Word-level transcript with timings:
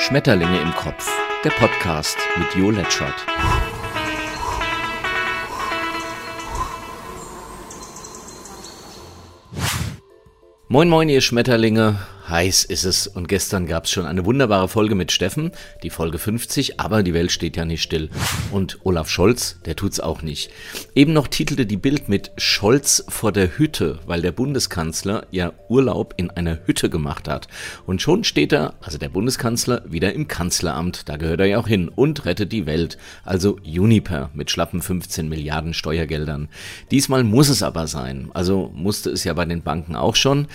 Schmetterlinge 0.00 0.58
im 0.62 0.74
Kopf, 0.74 1.06
der 1.44 1.50
Podcast 1.50 2.16
mit 2.38 2.54
Jo 2.54 2.70
Letschert. 2.70 3.26
Moin 10.68 10.88
moin 10.88 11.10
ihr 11.10 11.20
Schmetterlinge, 11.20 11.98
Heiß 12.30 12.64
ist 12.64 12.84
es 12.84 13.06
und 13.06 13.28
gestern 13.28 13.66
gab 13.66 13.84
es 13.84 13.90
schon 13.90 14.06
eine 14.06 14.24
wunderbare 14.24 14.68
Folge 14.68 14.94
mit 14.94 15.12
Steffen, 15.12 15.50
die 15.82 15.90
Folge 15.90 16.18
50, 16.18 16.78
aber 16.80 17.02
die 17.02 17.14
Welt 17.14 17.32
steht 17.32 17.56
ja 17.56 17.64
nicht 17.64 17.82
still. 17.82 18.08
Und 18.52 18.78
Olaf 18.84 19.08
Scholz, 19.08 19.58
der 19.64 19.76
tut's 19.76 20.00
auch 20.00 20.22
nicht. 20.22 20.50
Eben 20.94 21.12
noch 21.12 21.26
titelte 21.26 21.66
die 21.66 21.76
Bild 21.76 22.08
mit 22.08 22.30
Scholz 22.36 23.04
vor 23.08 23.32
der 23.32 23.58
Hütte, 23.58 23.98
weil 24.06 24.22
der 24.22 24.32
Bundeskanzler 24.32 25.26
ja 25.30 25.52
Urlaub 25.68 26.14
in 26.16 26.30
einer 26.30 26.60
Hütte 26.66 26.88
gemacht 26.88 27.28
hat. 27.28 27.48
Und 27.86 28.00
schon 28.00 28.24
steht 28.24 28.52
er, 28.52 28.74
also 28.80 28.98
der 28.98 29.08
Bundeskanzler, 29.08 29.82
wieder 29.86 30.12
im 30.12 30.28
Kanzleramt, 30.28 31.08
da 31.08 31.16
gehört 31.16 31.40
er 31.40 31.46
ja 31.46 31.58
auch 31.58 31.68
hin 31.68 31.88
und 31.88 32.24
rettet 32.24 32.52
die 32.52 32.66
Welt. 32.66 32.96
Also 33.24 33.58
Juniper 33.62 34.30
mit 34.34 34.50
schlappen 34.50 34.82
15 34.82 35.28
Milliarden 35.28 35.74
Steuergeldern. 35.74 36.48
Diesmal 36.90 37.24
muss 37.24 37.48
es 37.48 37.62
aber 37.62 37.86
sein, 37.86 38.30
also 38.34 38.70
musste 38.74 39.10
es 39.10 39.24
ja 39.24 39.32
bei 39.32 39.44
den 39.44 39.62
Banken 39.62 39.96
auch 39.96 40.16
schon. 40.16 40.46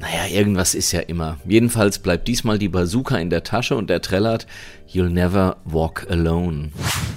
Naja, 0.00 0.26
irgendwas 0.30 0.74
ist 0.74 0.92
ja 0.92 1.00
immer. 1.00 1.38
Jedenfalls 1.44 1.98
bleibt 1.98 2.28
diesmal 2.28 2.58
die 2.58 2.68
Bazooka 2.68 3.16
in 3.16 3.30
der 3.30 3.42
Tasche 3.42 3.74
und 3.74 3.90
er 3.90 4.00
trällert 4.00 4.46
You'll 4.88 5.10
never 5.10 5.56
walk 5.64 6.06
alone. 6.08 6.70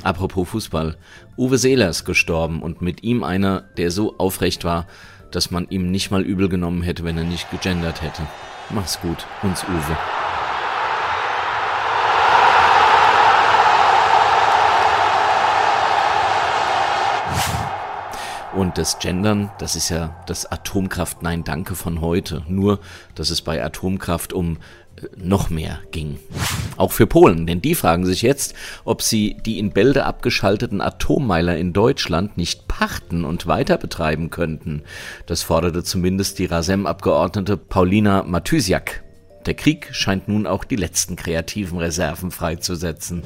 Apropos 0.03 0.49
Fußball. 0.49 0.97
Uwe 1.37 1.57
Seeler 1.57 1.89
ist 1.89 2.05
gestorben 2.05 2.61
und 2.61 2.81
mit 2.81 3.03
ihm 3.03 3.23
einer, 3.23 3.61
der 3.77 3.91
so 3.91 4.17
aufrecht 4.17 4.63
war, 4.63 4.87
dass 5.29 5.51
man 5.51 5.67
ihm 5.69 5.91
nicht 5.91 6.09
mal 6.11 6.23
übel 6.23 6.49
genommen 6.49 6.81
hätte, 6.81 7.03
wenn 7.03 7.17
er 7.17 7.23
nicht 7.23 7.51
gegendert 7.51 8.01
hätte. 8.01 8.23
Mach's 8.71 8.99
gut, 8.99 9.27
uns 9.43 9.63
Uwe. 9.63 9.97
Und 18.61 18.77
das 18.77 18.99
Gendern, 18.99 19.49
das 19.57 19.75
ist 19.75 19.89
ja 19.89 20.15
das 20.27 20.45
Atomkraft 20.51 21.23
Nein 21.23 21.43
Danke 21.43 21.73
von 21.73 21.99
heute. 21.99 22.43
Nur, 22.47 22.79
dass 23.15 23.31
es 23.31 23.41
bei 23.41 23.65
Atomkraft 23.65 24.33
um 24.33 24.59
äh, 24.97 25.07
noch 25.17 25.49
mehr 25.49 25.79
ging. 25.89 26.19
Auch 26.77 26.91
für 26.91 27.07
Polen, 27.07 27.47
denn 27.47 27.63
die 27.63 27.73
fragen 27.73 28.05
sich 28.05 28.21
jetzt, 28.21 28.53
ob 28.85 29.01
sie 29.01 29.35
die 29.47 29.57
in 29.57 29.71
Bälde 29.71 30.05
abgeschalteten 30.05 30.79
Atommeiler 30.79 31.57
in 31.57 31.73
Deutschland 31.73 32.37
nicht 32.37 32.67
pachten 32.67 33.25
und 33.25 33.47
weiter 33.47 33.79
betreiben 33.79 34.29
könnten. 34.29 34.83
Das 35.25 35.41
forderte 35.41 35.83
zumindest 35.83 36.37
die 36.37 36.45
Rasem-Abgeordnete 36.45 37.57
Paulina 37.57 38.21
Matysiak. 38.21 39.01
Der 39.45 39.55
Krieg 39.55 39.89
scheint 39.91 40.27
nun 40.27 40.45
auch 40.45 40.63
die 40.63 40.75
letzten 40.75 41.15
kreativen 41.15 41.79
Reserven 41.79 42.29
freizusetzen. 42.29 43.23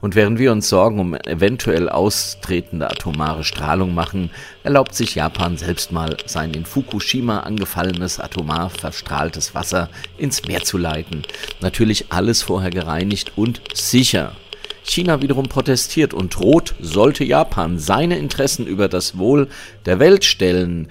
Und 0.00 0.14
während 0.14 0.38
wir 0.38 0.52
uns 0.52 0.68
Sorgen 0.68 1.00
um 1.00 1.14
eventuell 1.14 1.88
austretende 1.88 2.88
atomare 2.88 3.42
Strahlung 3.42 3.92
machen, 3.92 4.30
erlaubt 4.62 4.94
sich 4.94 5.16
Japan 5.16 5.56
selbst 5.56 5.90
mal 5.90 6.16
sein 6.26 6.54
in 6.54 6.64
Fukushima 6.64 7.40
angefallenes 7.40 8.20
atomar 8.20 8.70
verstrahltes 8.70 9.54
Wasser 9.54 9.88
ins 10.16 10.46
Meer 10.46 10.62
zu 10.62 10.78
leiten. 10.78 11.22
Natürlich 11.60 12.12
alles 12.12 12.42
vorher 12.42 12.70
gereinigt 12.70 13.32
und 13.36 13.60
sicher. 13.74 14.36
China 14.84 15.20
wiederum 15.20 15.48
protestiert 15.48 16.14
und 16.14 16.36
droht, 16.36 16.74
sollte 16.80 17.24
Japan 17.24 17.78
seine 17.78 18.16
Interessen 18.18 18.66
über 18.66 18.88
das 18.88 19.18
Wohl 19.18 19.48
der 19.86 19.98
Welt 19.98 20.24
stellen. 20.24 20.88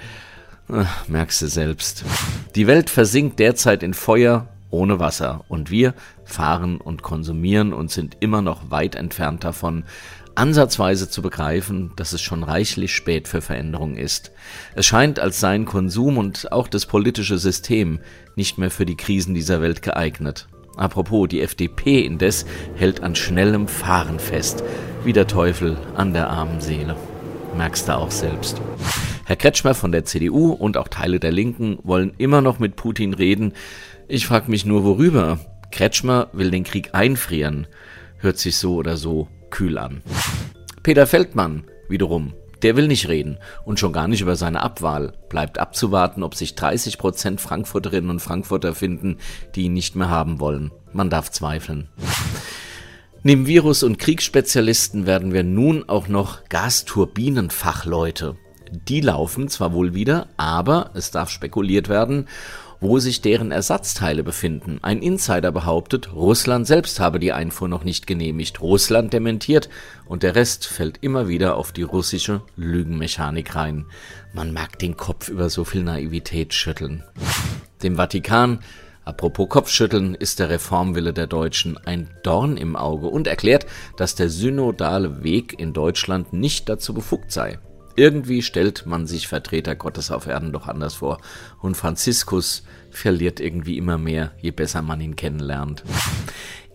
Ach, 0.69 1.07
merkst 1.07 1.41
du 1.41 1.47
selbst. 1.47 2.03
Die 2.55 2.67
Welt 2.67 2.89
versinkt 2.89 3.39
derzeit 3.39 3.83
in 3.83 3.93
Feuer, 3.93 4.47
ohne 4.69 4.99
Wasser. 4.99 5.45
Und 5.47 5.71
wir 5.71 5.93
fahren 6.25 6.77
und 6.77 7.03
konsumieren 7.03 7.73
und 7.73 7.91
sind 7.91 8.17
immer 8.19 8.41
noch 8.41 8.69
weit 8.71 8.95
entfernt 8.95 9.43
davon, 9.43 9.83
ansatzweise 10.35 11.09
zu 11.09 11.21
begreifen, 11.21 11.91
dass 11.95 12.13
es 12.13 12.21
schon 12.21 12.43
reichlich 12.43 12.93
spät 12.93 13.27
für 13.27 13.41
Veränderung 13.41 13.95
ist. 13.95 14.31
Es 14.75 14.85
scheint, 14.85 15.19
als 15.19 15.39
seien 15.39 15.65
Konsum 15.65 16.17
und 16.17 16.51
auch 16.51 16.67
das 16.67 16.85
politische 16.85 17.39
System 17.39 17.99
nicht 18.35 18.57
mehr 18.57 18.69
für 18.69 18.85
die 18.85 18.97
Krisen 18.97 19.33
dieser 19.33 19.61
Welt 19.61 19.81
geeignet. 19.81 20.47
Apropos, 20.75 21.27
die 21.27 21.41
FDP 21.41 22.01
indes 22.01 22.45
hält 22.75 23.01
an 23.01 23.15
schnellem 23.15 23.67
Fahren 23.67 24.19
fest, 24.19 24.63
wie 25.03 25.13
der 25.13 25.25
Teufel 25.25 25.75
an 25.95 26.13
der 26.13 26.29
armen 26.29 26.61
Seele. 26.61 26.95
Merkst 27.57 27.87
du 27.87 27.97
auch 27.97 28.11
selbst. 28.11 28.61
Herr 29.25 29.35
Kretschmer 29.35 29.73
von 29.73 29.91
der 29.91 30.05
CDU 30.05 30.51
und 30.51 30.77
auch 30.77 30.87
Teile 30.87 31.19
der 31.19 31.31
Linken 31.31 31.79
wollen 31.81 32.13
immer 32.19 32.41
noch 32.41 32.59
mit 32.59 32.75
Putin 32.75 33.15
reden, 33.15 33.53
ich 34.07 34.25
frag 34.25 34.47
mich 34.47 34.65
nur, 34.65 34.83
worüber. 34.83 35.39
Kretschmer 35.71 36.29
will 36.33 36.51
den 36.51 36.63
Krieg 36.63 36.89
einfrieren. 36.93 37.67
Hört 38.17 38.37
sich 38.37 38.57
so 38.57 38.75
oder 38.75 38.97
so 38.97 39.27
kühl 39.49 39.77
an. 39.77 40.01
Peter 40.83 41.05
Feldmann 41.05 41.65
wiederum, 41.89 42.33
der 42.61 42.75
will 42.75 42.87
nicht 42.87 43.07
reden 43.07 43.37
und 43.65 43.79
schon 43.79 43.93
gar 43.93 44.07
nicht 44.07 44.21
über 44.21 44.35
seine 44.35 44.61
Abwahl. 44.61 45.13
Bleibt 45.29 45.59
abzuwarten, 45.59 46.23
ob 46.23 46.35
sich 46.35 46.55
30 46.55 46.97
Prozent 46.97 47.41
Frankfurterinnen 47.41 48.09
und 48.09 48.21
Frankfurter 48.21 48.73
finden, 48.73 49.17
die 49.55 49.63
ihn 49.63 49.73
nicht 49.73 49.95
mehr 49.95 50.09
haben 50.09 50.39
wollen. 50.39 50.71
Man 50.93 51.09
darf 51.09 51.29
zweifeln. 51.31 51.89
Neben 53.23 53.45
Virus- 53.45 53.83
und 53.83 53.99
Kriegsspezialisten 53.99 55.05
werden 55.05 55.33
wir 55.33 55.43
nun 55.43 55.87
auch 55.87 56.07
noch 56.07 56.45
Gasturbinenfachleute. 56.49 58.37
Die 58.71 59.01
laufen 59.01 59.47
zwar 59.49 59.73
wohl 59.73 59.93
wieder, 59.93 60.27
aber 60.37 60.91
es 60.93 61.11
darf 61.11 61.29
spekuliert 61.29 61.89
werden, 61.89 62.27
wo 62.79 62.99
sich 62.99 63.21
deren 63.21 63.51
Ersatzteile 63.51 64.23
befinden. 64.23 64.79
Ein 64.81 65.01
Insider 65.01 65.51
behauptet, 65.51 66.13
Russland 66.13 66.67
selbst 66.67 66.99
habe 66.99 67.19
die 67.19 67.33
Einfuhr 67.33 67.67
noch 67.67 67.83
nicht 67.83 68.07
genehmigt. 68.07 68.61
Russland 68.61 69.13
dementiert 69.13 69.69
und 70.05 70.23
der 70.23 70.35
Rest 70.35 70.67
fällt 70.67 70.99
immer 71.01 71.27
wieder 71.27 71.55
auf 71.55 71.71
die 71.71 71.83
russische 71.83 72.41
Lügenmechanik 72.55 73.55
rein. 73.55 73.85
Man 74.33 74.53
mag 74.53 74.77
den 74.79 74.97
Kopf 74.97 75.29
über 75.29 75.49
so 75.49 75.63
viel 75.63 75.83
Naivität 75.83 76.53
schütteln. 76.53 77.03
Dem 77.83 77.95
Vatikan 77.95 78.59
Apropos 79.07 79.47
Kopfschütteln 79.47 80.15
ist 80.15 80.39
der 80.39 80.49
Reformwille 80.49 81.13
der 81.13 81.27
Deutschen 81.27 81.77
ein 81.77 82.09
Dorn 82.23 82.57
im 82.57 82.75
Auge 82.75 83.07
und 83.07 83.25
erklärt, 83.25 83.65
dass 83.95 84.15
der 84.15 84.27
synodale 84.27 85.23
Weg 85.23 85.57
in 85.57 85.71
Deutschland 85.71 86.33
nicht 86.33 86.67
dazu 86.67 86.93
befugt 86.93 87.31
sei. 87.31 87.57
Irgendwie 87.97 88.43
stellt 88.43 88.85
man 88.85 89.07
sich 89.07 89.27
Vertreter 89.27 89.75
Gottes 89.75 90.11
auf 90.11 90.27
Erden 90.27 90.53
doch 90.53 90.67
anders 90.67 90.93
vor. 90.93 91.19
Und 91.59 91.75
Franziskus 91.75 92.63
verliert 92.91 93.39
irgendwie 93.39 93.75
immer 93.75 93.97
mehr, 93.97 94.33
je 94.39 94.51
besser 94.51 94.83
man 94.83 95.01
ihn 95.01 95.15
kennenlernt. 95.15 95.83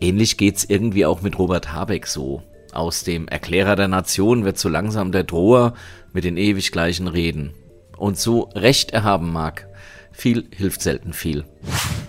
Ähnlich 0.00 0.36
geht's 0.36 0.64
irgendwie 0.64 1.06
auch 1.06 1.22
mit 1.22 1.38
Robert 1.38 1.72
Habeck 1.72 2.08
so. 2.08 2.42
Aus 2.72 3.04
dem 3.04 3.28
Erklärer 3.28 3.76
der 3.76 3.86
Nation 3.86 4.44
wird 4.44 4.58
so 4.58 4.68
langsam 4.68 5.12
der 5.12 5.22
Droher 5.22 5.74
mit 6.12 6.24
den 6.24 6.36
ewig 6.36 6.72
gleichen 6.72 7.06
Reden. 7.06 7.54
Und 7.96 8.18
so 8.18 8.50
recht 8.56 8.90
erhaben 8.90 9.32
mag, 9.32 9.68
viel 10.10 10.48
hilft 10.50 10.82
selten 10.82 11.12
viel. 11.12 11.44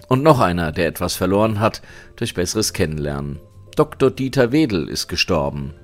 Und 0.07 0.23
noch 0.23 0.39
einer, 0.39 0.71
der 0.71 0.87
etwas 0.87 1.13
verloren 1.13 1.59
hat 1.59 1.83
durch 2.15 2.33
besseres 2.33 2.73
Kennenlernen. 2.73 3.39
Dr. 3.75 4.09
Dieter 4.09 4.51
Wedel 4.51 4.89
ist 4.89 5.07
gestorben. 5.07 5.75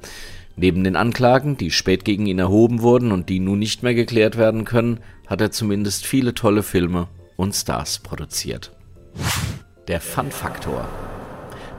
Neben 0.61 0.83
den 0.83 0.97
Anklagen, 0.97 1.55
die 1.55 1.71
spät 1.71 2.03
gegen 2.03 2.25
ihn 2.25 2.37
erhoben 2.37 2.81
wurden 2.81 3.13
und 3.13 3.29
die 3.29 3.39
nun 3.39 3.59
nicht 3.59 3.81
mehr 3.81 3.93
geklärt 3.93 4.35
werden 4.35 4.65
können, 4.65 4.99
hat 5.25 5.39
er 5.39 5.51
zumindest 5.51 6.05
viele 6.05 6.33
tolle 6.33 6.63
Filme 6.63 7.07
und 7.37 7.55
Stars 7.55 7.99
produziert. 7.99 8.75
Der 9.87 10.01
Fun-Faktor. 10.01 10.85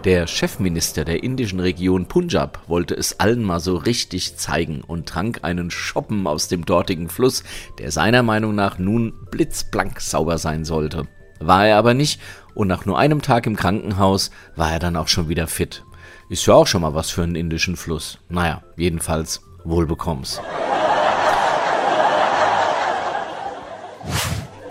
Der 0.04 0.26
Chefminister 0.26 1.04
der 1.04 1.22
indischen 1.22 1.60
Region 1.60 2.06
Punjab 2.06 2.62
wollte 2.68 2.94
es 2.94 3.20
allen 3.20 3.44
mal 3.44 3.60
so 3.60 3.76
richtig 3.76 4.36
zeigen 4.36 4.80
und 4.80 5.06
trank 5.06 5.40
einen 5.42 5.70
Schoppen 5.70 6.26
aus 6.26 6.48
dem 6.48 6.64
dortigen 6.64 7.10
Fluss, 7.10 7.44
der 7.78 7.90
seiner 7.90 8.22
Meinung 8.22 8.54
nach 8.54 8.78
nun 8.78 9.12
blitzblank 9.30 10.00
sauber 10.00 10.38
sein 10.38 10.64
sollte. 10.64 11.06
War 11.38 11.66
er 11.66 11.76
aber 11.76 11.92
nicht 11.92 12.18
und 12.54 12.68
nach 12.68 12.86
nur 12.86 12.98
einem 12.98 13.20
Tag 13.20 13.46
im 13.46 13.56
Krankenhaus 13.56 14.30
war 14.56 14.72
er 14.72 14.78
dann 14.78 14.96
auch 14.96 15.08
schon 15.08 15.28
wieder 15.28 15.48
fit. 15.48 15.84
Ist 16.30 16.46
ja 16.46 16.54
auch 16.54 16.68
schon 16.68 16.82
mal 16.82 16.94
was 16.94 17.10
für 17.10 17.24
einen 17.24 17.34
indischen 17.34 17.74
Fluss. 17.74 18.18
Naja, 18.28 18.62
jedenfalls 18.76 19.42
wohl 19.64 19.84
bekomm's. 19.84 20.40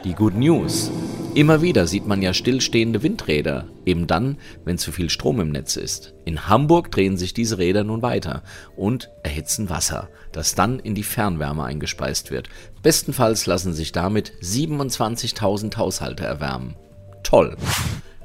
Die 0.06 0.14
Good 0.14 0.36
News. 0.36 0.90
Immer 1.36 1.62
wieder 1.62 1.86
sieht 1.86 2.08
man 2.08 2.22
ja 2.22 2.34
stillstehende 2.34 3.04
Windräder, 3.04 3.68
eben 3.86 4.08
dann, 4.08 4.38
wenn 4.64 4.78
zu 4.78 4.94
viel 4.94 5.10
Strom 5.10 5.42
im 5.42 5.50
Netz 5.50 5.76
ist. 5.76 6.14
In 6.24 6.48
Hamburg 6.48 6.92
drehen 6.92 7.18
sich 7.18 7.34
diese 7.34 7.58
Räder 7.58 7.84
nun 7.84 8.02
weiter 8.02 8.42
und 8.78 9.10
erhitzen 9.24 9.70
Wasser, 9.70 10.08
das 10.32 10.56
dann 10.56 10.80
in 10.80 10.96
die 10.96 11.04
Fernwärme 11.04 11.66
eingespeist 11.66 12.32
wird. 12.32 12.48
Bestenfalls 12.84 13.48
lassen 13.48 13.74
sich 13.74 13.92
damit 13.92 14.32
27.000 14.42 15.76
Haushalte 15.76 16.24
erwärmen. 16.24 16.78
Toll. 17.24 17.58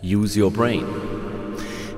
Use 0.04 0.40
your 0.40 0.52
brain. 0.52 0.84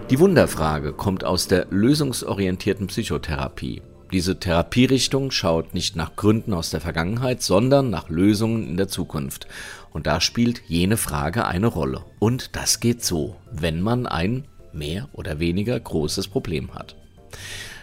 Die 0.09 0.21
Wunderfrage 0.21 0.93
kommt 0.93 1.25
aus 1.25 1.49
der 1.49 1.67
lösungsorientierten 1.71 2.87
Psychotherapie. 2.87 3.83
Diese 4.13 4.39
Therapierichtung 4.39 5.33
schaut 5.33 5.75
nicht 5.75 5.97
nach 5.97 6.15
Gründen 6.15 6.55
aus 6.55 6.71
der 6.71 6.81
Vergangenheit, 6.81 7.43
sondern 7.43 7.91
nach 7.91 8.09
Lösungen 8.09 8.69
in 8.69 8.77
der 8.77 8.87
Zukunft. 8.87 9.49
Und 9.91 10.07
da 10.07 10.21
spielt 10.21 10.63
jene 10.69 10.97
Frage 10.97 11.47
eine 11.47 11.67
Rolle. 11.67 12.05
Und 12.21 12.55
das 12.55 12.79
geht 12.79 13.05
so, 13.05 13.35
wenn 13.51 13.81
man 13.81 14.07
ein 14.07 14.45
mehr 14.73 15.09
oder 15.13 15.41
weniger 15.41 15.79
großes 15.81 16.29
Problem 16.29 16.73
hat. 16.73 16.95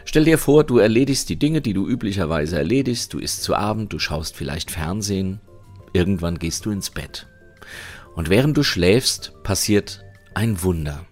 Stell 0.06 0.24
dir 0.24 0.38
vor, 0.38 0.64
du 0.64 0.78
erledigst 0.78 1.28
die 1.28 1.38
Dinge, 1.38 1.60
die 1.60 1.74
du 1.74 1.86
üblicherweise 1.86 2.58
erledigst, 2.58 3.12
du 3.14 3.20
isst 3.20 3.44
zu 3.44 3.54
Abend, 3.54 3.92
du 3.92 4.00
schaust 4.00 4.38
vielleicht 4.38 4.72
Fernsehen, 4.72 5.42
irgendwann 5.92 6.40
gehst 6.40 6.66
du 6.66 6.72
ins 6.72 6.90
Bett. 6.90 7.28
Und 8.16 8.30
während 8.30 8.56
du 8.56 8.64
schläfst, 8.64 9.34
passiert 9.44 10.06
ein 10.36 10.64
Wunder. 10.64 11.06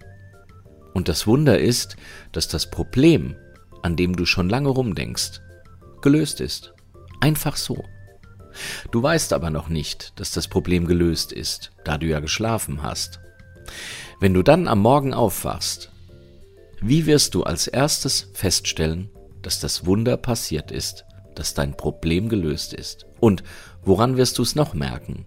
Und 0.92 1.08
das 1.08 1.26
Wunder 1.26 1.58
ist, 1.58 1.96
dass 2.32 2.48
das 2.48 2.70
Problem, 2.70 3.36
an 3.82 3.96
dem 3.96 4.16
du 4.16 4.26
schon 4.26 4.48
lange 4.48 4.68
rumdenkst, 4.68 5.40
gelöst 6.02 6.40
ist. 6.40 6.74
Einfach 7.20 7.56
so. 7.56 7.84
Du 8.90 9.02
weißt 9.02 9.32
aber 9.32 9.50
noch 9.50 9.68
nicht, 9.68 10.12
dass 10.20 10.32
das 10.32 10.48
Problem 10.48 10.86
gelöst 10.86 11.32
ist, 11.32 11.72
da 11.84 11.96
du 11.96 12.06
ja 12.06 12.20
geschlafen 12.20 12.82
hast. 12.82 13.20
Wenn 14.20 14.34
du 14.34 14.42
dann 14.42 14.68
am 14.68 14.80
Morgen 14.80 15.14
aufwachst, 15.14 15.90
wie 16.80 17.06
wirst 17.06 17.34
du 17.34 17.44
als 17.44 17.66
erstes 17.68 18.28
feststellen, 18.34 19.08
dass 19.40 19.60
das 19.60 19.86
Wunder 19.86 20.16
passiert 20.16 20.70
ist, 20.70 21.04
dass 21.34 21.54
dein 21.54 21.76
Problem 21.76 22.28
gelöst 22.28 22.74
ist? 22.74 23.06
Und 23.20 23.42
woran 23.82 24.16
wirst 24.16 24.38
du 24.38 24.42
es 24.42 24.54
noch 24.54 24.74
merken? 24.74 25.26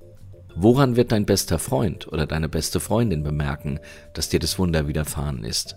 Woran 0.56 0.96
wird 0.96 1.12
dein 1.12 1.26
bester 1.26 1.60
Freund 1.60 2.08
oder 2.08 2.26
deine 2.26 2.48
beste 2.48 2.80
Freundin 2.80 3.24
bemerken, 3.24 3.80
dass 4.14 4.30
dir 4.30 4.40
das 4.40 4.58
Wunder 4.58 4.88
widerfahren 4.88 5.44
ist? 5.44 5.76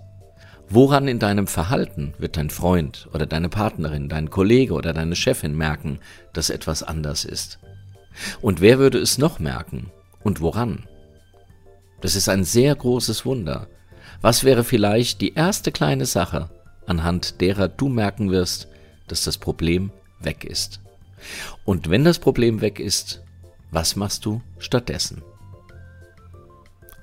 Woran 0.70 1.08
in 1.08 1.18
deinem 1.18 1.46
Verhalten 1.46 2.14
wird 2.18 2.36
dein 2.36 2.50
Freund 2.50 3.08
oder 3.12 3.26
deine 3.26 3.48
Partnerin, 3.48 4.08
dein 4.08 4.30
Kollege 4.30 4.74
oder 4.74 4.92
deine 4.92 5.16
Chefin 5.16 5.56
merken, 5.56 5.98
dass 6.32 6.50
etwas 6.50 6.82
anders 6.82 7.24
ist? 7.24 7.58
Und 8.40 8.60
wer 8.60 8.78
würde 8.78 8.98
es 8.98 9.18
noch 9.18 9.38
merken? 9.40 9.90
Und 10.22 10.40
woran? 10.40 10.84
Das 12.00 12.14
ist 12.14 12.28
ein 12.28 12.44
sehr 12.44 12.74
großes 12.74 13.24
Wunder. 13.24 13.66
Was 14.20 14.44
wäre 14.44 14.62
vielleicht 14.62 15.20
die 15.20 15.34
erste 15.34 15.72
kleine 15.72 16.06
Sache, 16.06 16.50
anhand 16.86 17.40
derer 17.40 17.68
du 17.68 17.88
merken 17.88 18.30
wirst, 18.30 18.68
dass 19.08 19.24
das 19.24 19.38
Problem 19.38 19.90
weg 20.20 20.44
ist? 20.44 20.80
Und 21.64 21.90
wenn 21.90 22.04
das 22.04 22.18
Problem 22.18 22.60
weg 22.60 22.78
ist, 22.78 23.22
was 23.70 23.96
machst 23.96 24.24
du 24.24 24.40
stattdessen? 24.58 25.22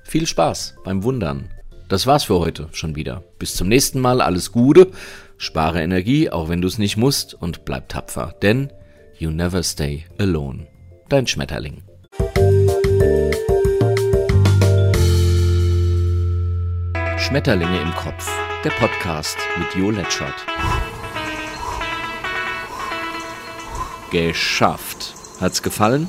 Viel 0.04 0.26
Spaß 0.26 0.76
beim 0.84 1.02
Wundern. 1.02 1.50
Das 1.88 2.06
war's 2.06 2.24
für 2.24 2.38
heute 2.38 2.68
schon 2.72 2.96
wieder. 2.96 3.22
Bis 3.38 3.54
zum 3.54 3.68
nächsten 3.68 4.00
Mal, 4.00 4.20
alles 4.20 4.52
Gute, 4.52 4.90
spare 5.36 5.82
Energie, 5.82 6.30
auch 6.30 6.48
wenn 6.48 6.60
du 6.60 6.68
es 6.68 6.78
nicht 6.78 6.96
musst, 6.96 7.34
und 7.34 7.64
bleib 7.64 7.88
tapfer, 7.88 8.34
denn 8.42 8.72
you 9.18 9.30
never 9.30 9.62
stay 9.62 10.04
alone. 10.18 10.66
Dein 11.08 11.26
Schmetterling. 11.26 11.82
Schmetterlinge 17.18 17.80
im 17.80 17.92
Kopf, 17.94 18.30
der 18.64 18.70
Podcast 18.70 19.36
mit 19.58 19.74
Jo 19.74 19.90
Letschert. 19.90 20.46
Geschafft. 24.10 25.14
Hat's 25.40 25.62
gefallen? 25.62 26.08